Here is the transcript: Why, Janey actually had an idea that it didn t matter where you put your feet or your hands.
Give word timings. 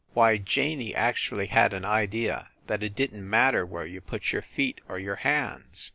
Why, 0.15 0.37
Janey 0.37 0.95
actually 0.95 1.45
had 1.45 1.73
an 1.73 1.85
idea 1.85 2.49
that 2.65 2.81
it 2.81 2.95
didn 2.95 3.19
t 3.19 3.21
matter 3.21 3.67
where 3.67 3.85
you 3.85 4.01
put 4.01 4.31
your 4.31 4.41
feet 4.41 4.81
or 4.89 4.97
your 4.97 5.17
hands. 5.17 5.89